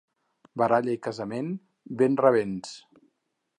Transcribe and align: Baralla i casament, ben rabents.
Baralla 0.61 0.95
i 0.97 1.01
casament, 1.09 1.53
ben 2.01 2.19
rabents. 2.25 2.75